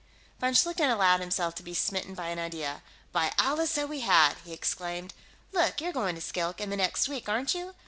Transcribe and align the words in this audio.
Von 0.39 0.51
Schlichten 0.55 0.89
allowed 0.89 1.19
himself 1.19 1.53
to 1.53 1.61
be 1.61 1.75
smitten 1.75 2.15
by 2.15 2.29
an 2.29 2.39
idea. 2.39 2.81
"By 3.11 3.31
Allah, 3.37 3.67
so 3.67 3.85
we 3.85 3.99
had!" 3.99 4.35
he 4.43 4.51
exclaimed. 4.51 5.13
"Look, 5.51 5.79
you're 5.79 5.93
going 5.93 6.15
to 6.15 6.21
Skilk, 6.21 6.59
in 6.59 6.71
the 6.71 6.75
next 6.75 7.07
week, 7.07 7.29
aren't 7.29 7.53
you? 7.53 7.75